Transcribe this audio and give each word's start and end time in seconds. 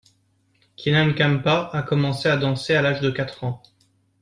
Keenan 0.77 1.13
Kampa 1.13 1.69
a 1.71 1.83
commencé 1.83 2.27
à 2.27 2.35
danser 2.35 2.73
à 2.73 2.81
l'âge 2.81 3.01
de 3.01 3.11
quatre 3.11 3.43
ans. 3.43 3.61